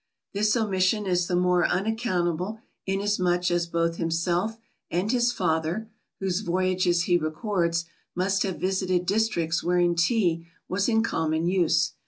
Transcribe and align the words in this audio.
This 0.33 0.55
omission 0.57 1.05
is 1.05 1.27
the 1.27 1.35
more 1.35 1.63
unaccountable 1.67 2.57
inasmuch 2.87 3.51
as 3.51 3.67
both 3.67 3.97
himself 3.97 4.57
and 4.89 5.11
his 5.11 5.31
father 5.31 5.91
(whose 6.19 6.39
voyages 6.39 7.03
he 7.03 7.19
records) 7.19 7.85
must 8.15 8.41
have 8.41 8.59
visited 8.59 9.05
districts 9.05 9.63
wherein 9.63 9.93
Tea 9.93 10.47
was 10.67 10.89
in 10.89 11.03
common 11.03 11.45
use. 11.45 11.91